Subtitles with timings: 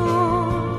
[0.00, 0.69] 你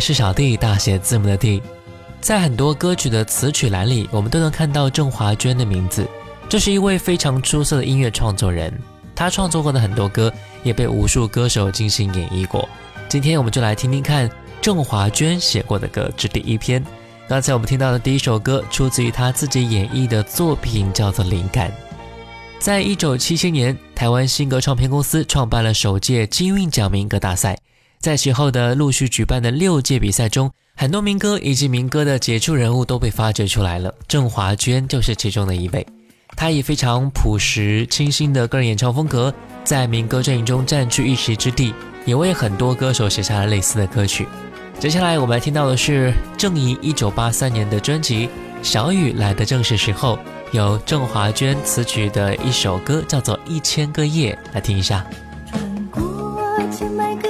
[0.00, 1.62] 是小弟，大写字母的弟。
[2.20, 6.08] 在很多歌曲的词曲栏里，我们都能看到郑华娟的名字。
[6.48, 8.72] 这是一位非常出色的音乐创作人，
[9.14, 12.68] 她创作过的很多歌也被无数歌手精心演绎过。
[13.08, 14.28] 今天我们就来听听看
[14.60, 16.84] 郑华娟写过的歌，这第一篇。
[17.28, 21.70] 刚才我们听到的第一首歌出自于她自己演绎的作品，叫做《灵感》。
[22.58, 27.56] 在一九七七年，台湾新歌唱片公司创办了首届金韵奖民歌大赛。
[28.00, 33.94] 在其后的陆续举办的六届比赛中，很多民歌以及民歌的杰出人物都被发掘出来了。
[34.08, 35.86] 郑华娟就是其中的一位。
[36.34, 39.34] 她以非常朴实清新的个人演唱风格，
[39.64, 41.74] 在民歌阵营中占据一席之地，
[42.06, 44.26] 也为很多歌手写下了类似的歌曲。
[44.78, 48.28] 接下来我们来听到的是郑怡一九八三年的专辑
[48.62, 50.16] 《小雨来的正是时候》，
[50.52, 55.04] 由郑华娟词曲的一首歌叫做《一千个夜》，来听一下。
[55.52, 56.40] 穿过
[56.72, 57.28] 千百个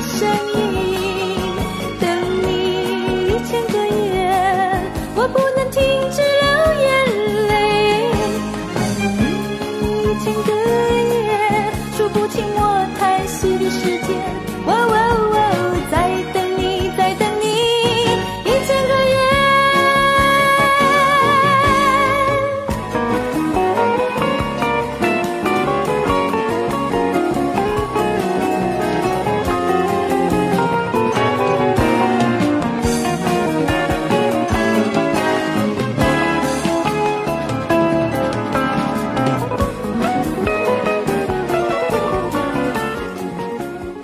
[0.00, 0.65] 夜。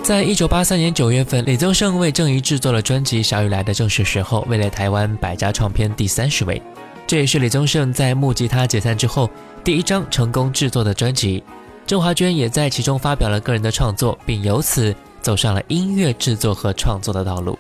[0.02, 6.60] 在一九八三年九月份，李宗盛为郑怡制作了专辑《小雨来的正是时候》，位列台湾百家唱片第三十位。
[7.06, 9.30] 这也是李宗盛在木吉他解散之后
[9.62, 11.40] 第一张成功制作的专辑。
[11.86, 17.56] 郑华娟也在其中发表了个人的创作，并由此走上了音乐制作和创作的道路。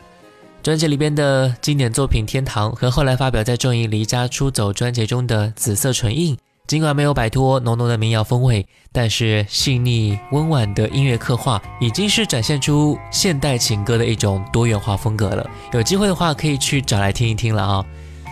[0.64, 6.34] 专辑里边的经典作品《天堂》和后来发表在郑怡离家出走专辑中的《紫色唇印》。
[6.72, 15.46] 尽管没有摆脱浓浓的民谣风味，但是细腻温婉的音乐刻画已经是展现出现代情歌的一种多元化风格了。
[15.74, 17.84] 有机会的话，可以去找来听一听了啊。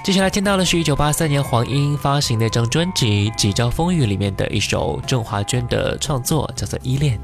[0.03, 7.21] 接下来听到的是一九八三年黄莺发行的一张专辑《几朝风雨》里面的一首郑华娟的创作，叫做《依恋》。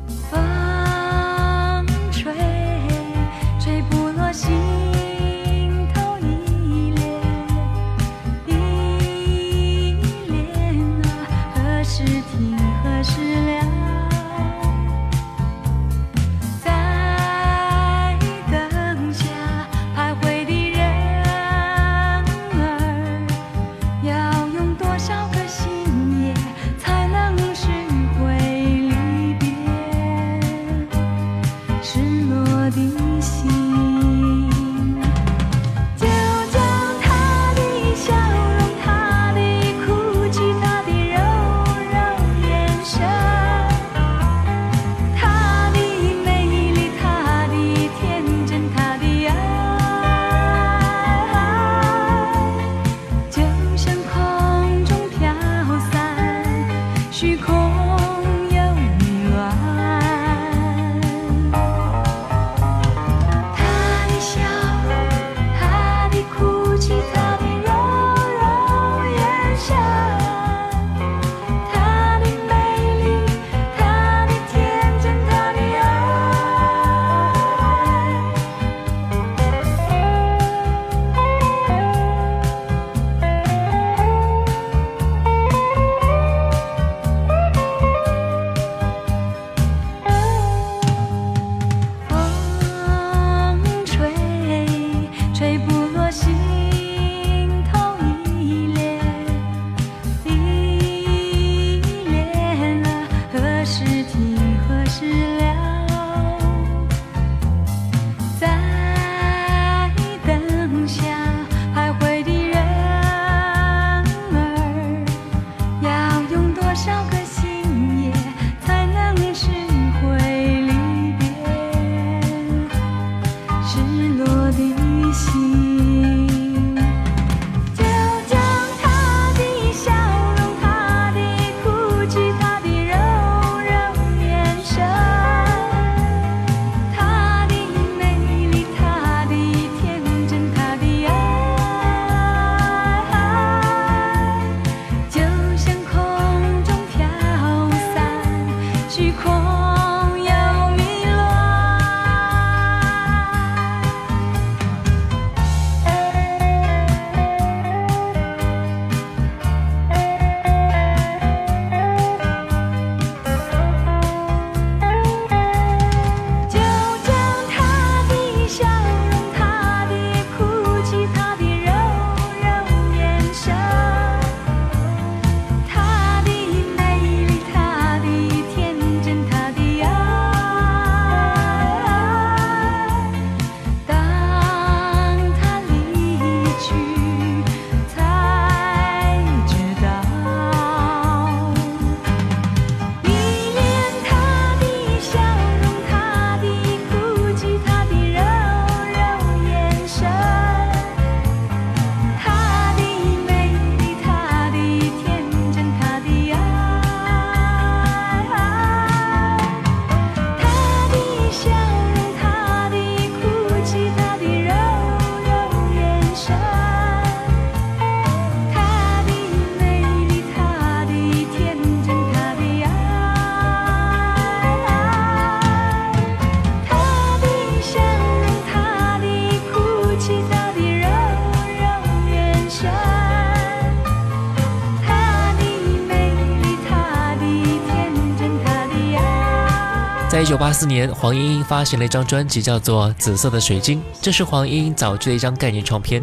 [240.17, 246.03] 在一九八四年，黄莺莺发行了一张专辑，叫做《紫色的水晶》，这是黄莺莺早期的一张概念唱片。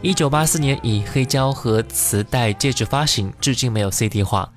[0.00, 4.50] 一九八四年以黑胶和磁带介质发行，至今没有 CD 化。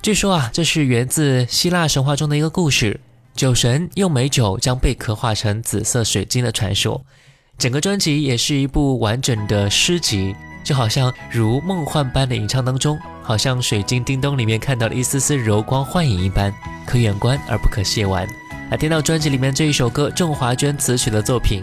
[0.00, 3.00] 据说啊，这是源自希腊神话中的一个故事，
[3.34, 7.04] 酒神用美酒将贝壳化成紫色水晶的传说。
[7.58, 16.54] 整个专辑也是一部完整的诗集，就好像如梦幻般的吟唱当中，好像水晶叮咚里面看到了一丝丝柔光幻影一般，
[16.86, 18.24] 可远观而不可亵玩。
[18.70, 21.62] 来听到专辑里面这一首歌，郑华娟词曲的作品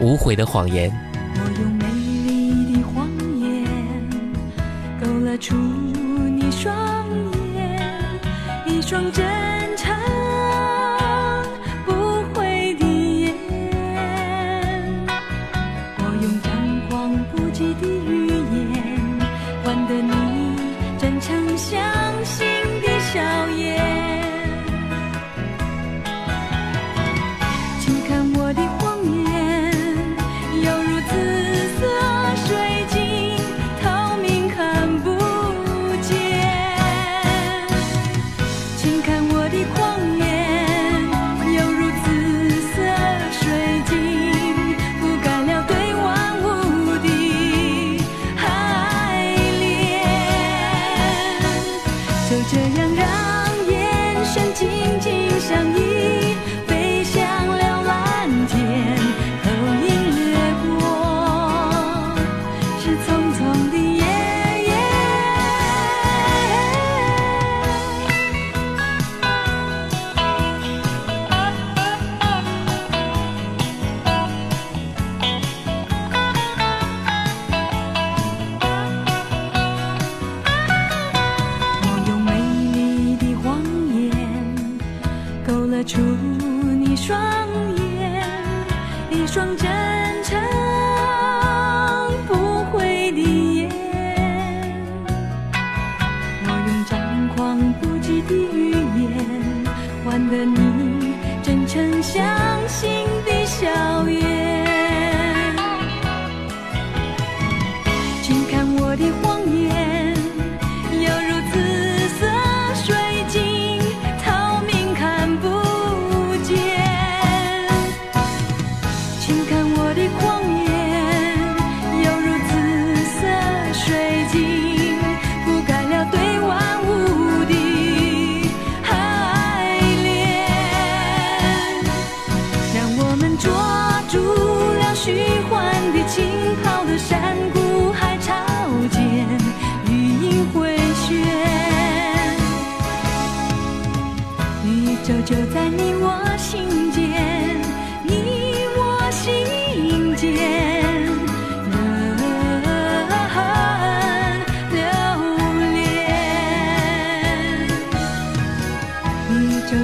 [0.04, 0.90] 《无悔的谎言》。
[1.34, 1.86] 我用美
[2.26, 3.64] 丽的谎言
[5.00, 7.06] 勾勒出你双
[7.54, 7.94] 眼，
[8.66, 9.24] 一双真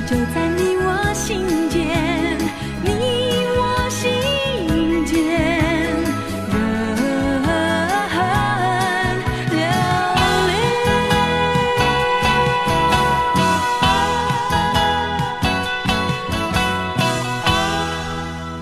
[0.06, 2.36] 就在你我心间，
[2.84, 2.90] 你
[3.56, 4.02] 我心
[5.06, 5.16] 间，
[6.50, 6.96] 人
[9.48, 9.56] 流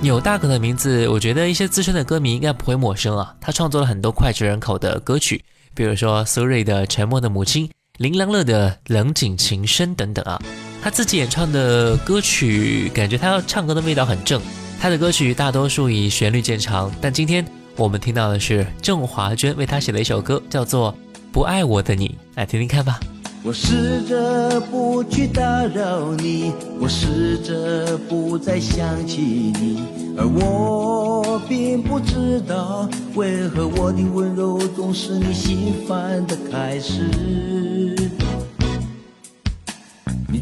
[0.00, 3.34] 纽大可的名字，我觉得一些资深的歌迷应该不会陌生啊。
[3.40, 5.44] 他创作了很多脍炙人口的歌曲，
[5.74, 7.66] 比如说苏芮的《沉默的母亲》，
[7.98, 10.40] 林良乐的《冷井情深》等等啊。
[10.82, 14.42] 他自己演唱的歌曲，感觉他唱歌的味道很正。
[14.80, 17.46] 他的歌曲大多数以旋律见长，但今天
[17.76, 20.92] 我们听到的是郑华娟为他写的一首歌，叫做
[21.30, 22.98] 《不爱我的你》，来听听看吧。
[23.44, 29.84] 我试着不去打扰你，我试着不再想起你，
[30.18, 38.01] 而我并不知道为何我的温柔总是你心烦的开始。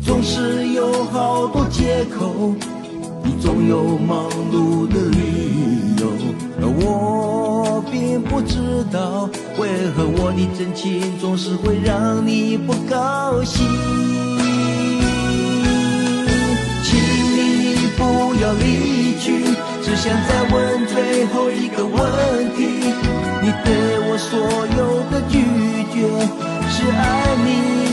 [0.03, 2.55] 总是有好多借口，
[3.23, 6.07] 你总有忙碌的理由，
[6.61, 9.29] 而我并不知道
[9.59, 13.67] 为何我的真情总是会让你不高兴。
[16.83, 16.99] 请
[17.37, 18.03] 你不
[18.43, 19.45] 要离去，
[19.83, 22.01] 只想再问最后一个问
[22.57, 22.65] 题：
[23.43, 24.39] 你对我所
[24.77, 25.39] 有的拒
[25.93, 26.09] 绝，
[26.69, 27.90] 是爱你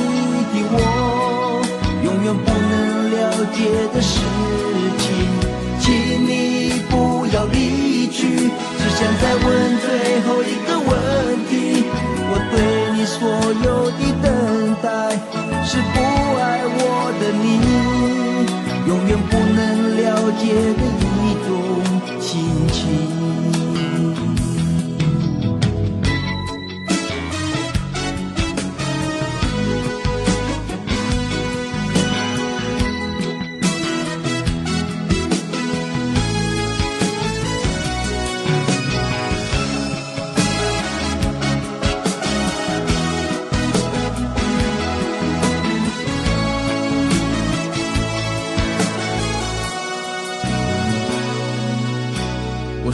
[3.93, 4.19] 的事
[4.97, 5.05] 情。
[5.79, 5.93] 请
[6.27, 9.45] 你不要离去，只想再问
[9.79, 10.91] 最后一个问
[11.47, 11.51] 题：
[12.29, 12.55] 我对
[12.95, 13.17] 你所
[13.63, 14.25] 有的等
[14.81, 14.85] 待，
[15.63, 15.95] 是不
[16.39, 16.81] 爱我
[17.19, 17.45] 的你
[18.87, 19.57] 永远不能
[19.97, 20.05] 了
[20.39, 20.81] 解的
[21.23, 21.49] 一种
[22.19, 22.27] 心
[22.71, 23.16] 情。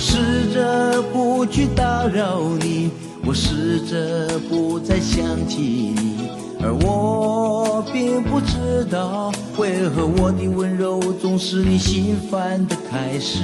[0.05, 2.91] 试着不去打扰你，
[3.25, 5.61] 我试着不再想起
[5.95, 6.27] 你，
[6.61, 13.39] 而我并不知道，为何我的温柔总是你心烦的开始。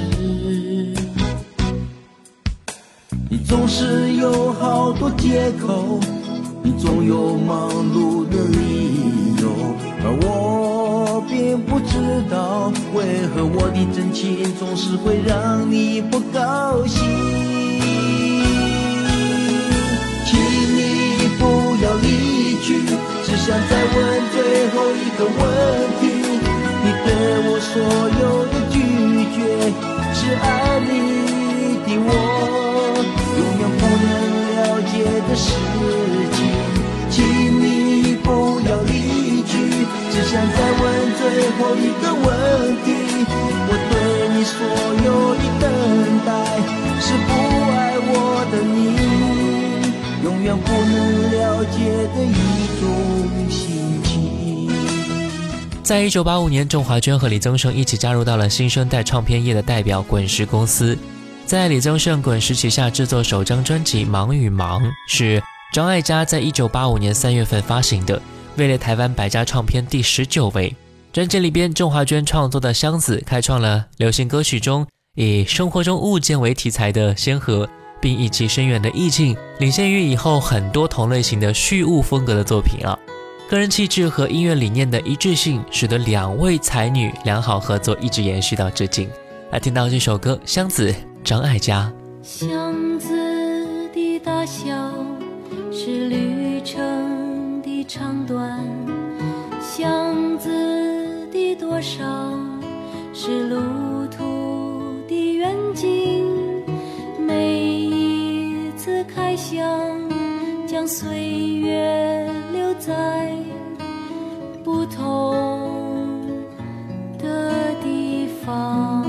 [3.30, 5.98] 你总是有好多借口，
[6.62, 9.48] 你总有忙碌的理由，
[10.04, 10.49] 而我
[11.30, 11.94] 并不知
[12.28, 16.98] 道，为何我的真情总是会让你不高兴。
[20.26, 20.36] 请
[20.76, 21.42] 你不
[21.84, 22.82] 要离去，
[23.22, 23.96] 只想再问
[24.34, 24.36] 最
[24.74, 25.40] 后一个问
[26.00, 26.02] 题：
[26.82, 27.08] 你对
[27.46, 27.72] 我所
[28.20, 28.74] 有的拒
[29.30, 29.38] 绝，
[30.12, 30.44] 是爱
[30.80, 30.90] 你
[31.86, 32.10] 的我
[33.38, 34.10] 永远不能
[34.50, 34.58] 了
[34.90, 34.92] 解
[35.28, 35.46] 的事
[42.02, 42.92] 的问题：
[43.68, 43.94] 我对
[44.34, 44.56] 你所
[45.04, 45.64] 有的等
[46.26, 46.28] 待，
[47.00, 47.30] 是不
[47.70, 48.12] 爱我
[48.50, 48.78] 的你，
[50.24, 50.94] 永远不能
[51.32, 51.76] 了解
[52.14, 52.34] 的一
[52.80, 52.82] 种
[53.50, 54.70] 心情。
[55.82, 60.96] 在一九八五年，郑华娟和李宗盛一起加入到了新生代唱片业的代表滚石公司，
[61.46, 68.22] 在李宗盛滚石旗下制作首张专辑《忙与忙》，是张艾嘉在一九八五年三月份发行的，
[68.56, 70.74] 位列台湾百家唱片第十九位。
[71.12, 77.68] 专辑里边，郑华娟创作的《箱子》开创了流行歌曲中以生活中物件为题材的先河，
[78.00, 82.96] 并以其深远的意境，领先于以后很多同类型的叙物风格的作品啊。
[83.48, 89.10] 个人气质和音乐理念的一致性，使得两位才女良好合作一直延续到至今。
[89.50, 90.92] 来听到这首歌《箱子》，
[91.24, 91.92] 张艾嘉。
[92.22, 93.08] 箱子
[93.92, 94.94] 的大小
[95.72, 98.64] 是旅程的长短，
[99.60, 100.48] 箱子
[101.58, 102.04] 多少
[103.12, 103.56] 是路
[104.08, 106.24] 途的远近。
[107.18, 109.66] 每一次开箱，
[110.66, 111.18] 将岁
[111.60, 113.32] 月留在
[114.64, 116.20] 不同
[117.18, 119.04] 的地方。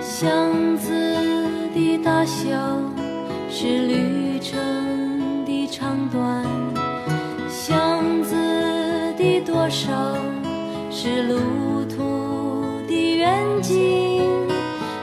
[0.00, 0.90] 箱子
[1.74, 2.50] 的大小
[3.50, 6.44] 是旅程的长短，
[9.64, 9.90] 多少
[10.90, 14.20] 是路途的远近。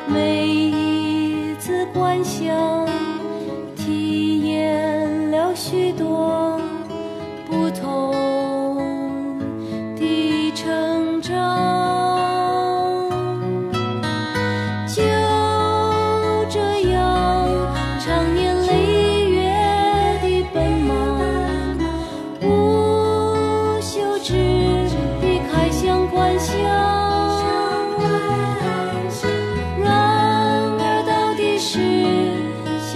[0.08, 2.88] 每一次观想，
[3.76, 6.40] 体验了许多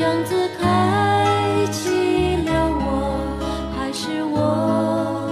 [0.06, 3.18] 箱子开启了我，
[3.76, 5.28] 还是我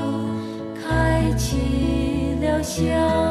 [0.83, 3.22] 开启了箱？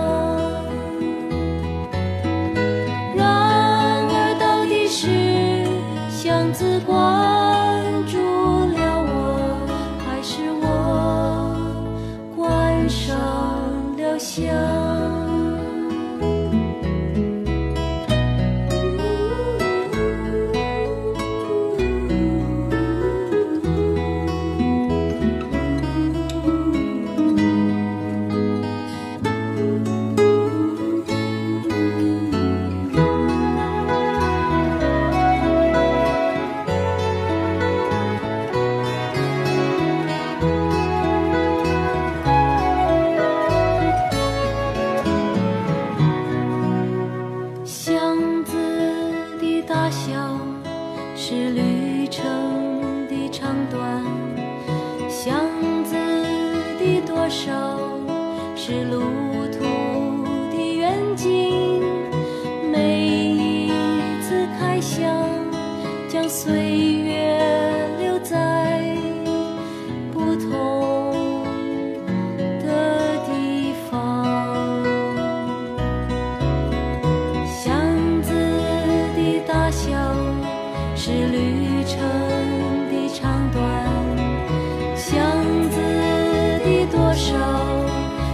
[87.14, 87.34] 手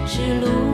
[0.06, 0.67] 是路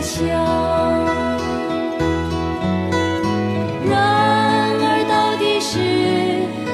[0.00, 0.26] 想，
[3.88, 3.94] 然
[4.80, 5.74] 而到底是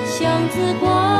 [0.06, 1.11] 箱子光。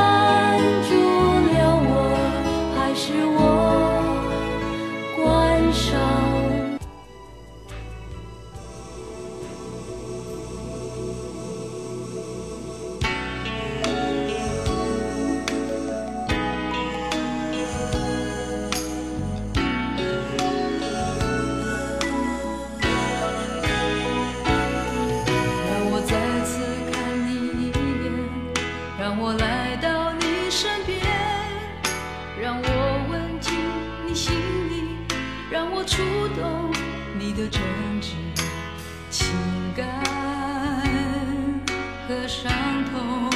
[42.23, 42.49] 的伤
[42.85, 43.29] 痛。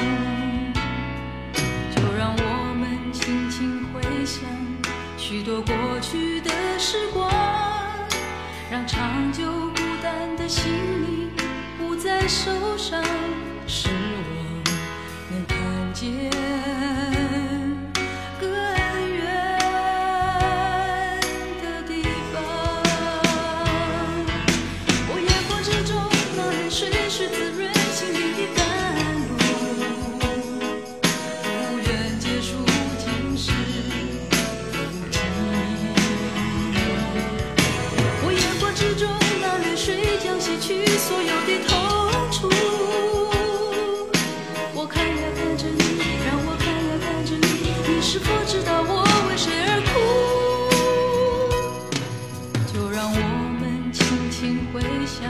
[1.93, 4.45] 就让我们轻轻回想
[5.17, 7.29] 许多过去的时光，
[8.71, 10.71] 让长久孤单的心
[11.03, 11.29] 灵
[11.77, 13.03] 不再受伤，
[13.67, 14.63] 是我
[15.31, 15.57] 能看
[15.93, 16.31] 见
[41.07, 41.71] 所有的痛
[42.31, 42.49] 楚。
[44.75, 45.79] 我看呀看着你，
[46.25, 47.47] 让我看呀看着你，
[47.87, 48.91] 你是否知道我
[49.29, 49.95] 为谁而哭？
[52.73, 53.17] 就让我
[53.61, 55.23] 们轻轻回想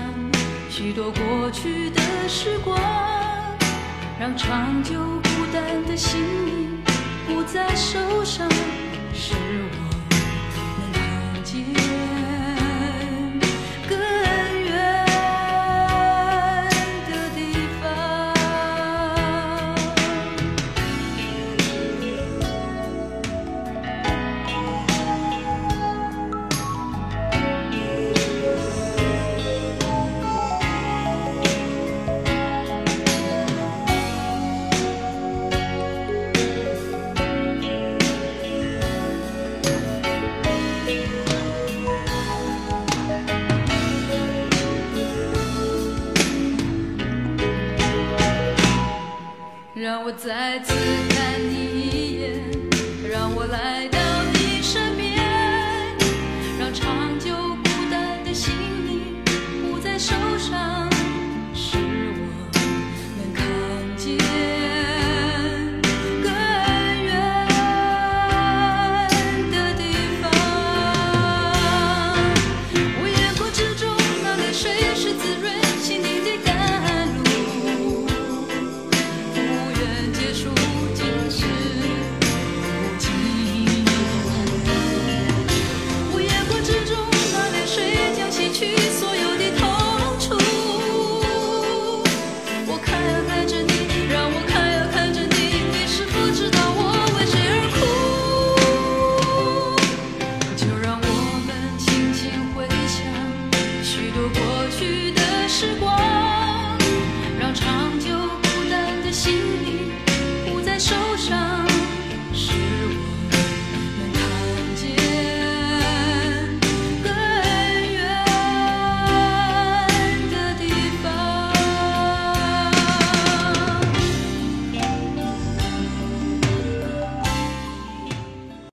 [0.67, 2.75] 许多过去的时光，
[4.19, 5.16] 让长久